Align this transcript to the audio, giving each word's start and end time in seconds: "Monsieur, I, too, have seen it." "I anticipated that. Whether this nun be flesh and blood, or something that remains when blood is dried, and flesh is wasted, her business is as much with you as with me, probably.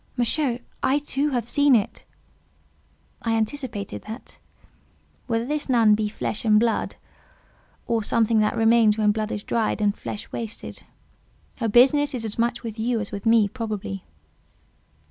"Monsieur, 0.17 0.57
I, 0.81 0.97
too, 0.97 1.29
have 1.29 1.47
seen 1.47 1.75
it." 1.75 2.05
"I 3.21 3.35
anticipated 3.35 4.01
that. 4.07 4.39
Whether 5.27 5.45
this 5.45 5.69
nun 5.69 5.93
be 5.93 6.09
flesh 6.09 6.43
and 6.43 6.59
blood, 6.59 6.95
or 7.85 8.01
something 8.03 8.39
that 8.39 8.57
remains 8.57 8.97
when 8.97 9.11
blood 9.11 9.31
is 9.31 9.43
dried, 9.43 9.79
and 9.79 9.95
flesh 9.95 10.23
is 10.23 10.31
wasted, 10.31 10.81
her 11.57 11.69
business 11.69 12.15
is 12.15 12.25
as 12.25 12.39
much 12.39 12.63
with 12.63 12.79
you 12.79 12.99
as 12.99 13.11
with 13.11 13.27
me, 13.27 13.47
probably. 13.47 14.03